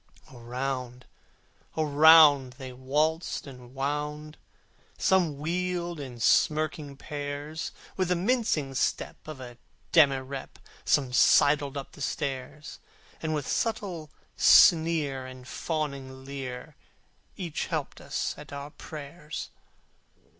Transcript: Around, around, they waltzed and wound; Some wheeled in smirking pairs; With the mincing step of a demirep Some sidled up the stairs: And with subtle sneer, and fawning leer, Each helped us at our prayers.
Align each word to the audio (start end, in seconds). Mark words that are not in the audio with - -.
Around, 0.33 1.05
around, 1.77 2.53
they 2.53 2.73
waltzed 2.73 3.45
and 3.45 3.75
wound; 3.75 4.35
Some 4.97 5.37
wheeled 5.37 5.99
in 5.99 6.19
smirking 6.19 6.97
pairs; 6.97 7.71
With 7.97 8.07
the 8.07 8.15
mincing 8.15 8.73
step 8.73 9.17
of 9.27 9.39
a 9.39 9.57
demirep 9.93 10.57
Some 10.85 11.13
sidled 11.13 11.77
up 11.77 11.91
the 11.91 12.01
stairs: 12.01 12.79
And 13.21 13.35
with 13.35 13.45
subtle 13.47 14.09
sneer, 14.35 15.27
and 15.27 15.47
fawning 15.47 16.25
leer, 16.25 16.75
Each 17.37 17.67
helped 17.67 18.01
us 18.01 18.33
at 18.39 18.51
our 18.51 18.71
prayers. 18.71 19.49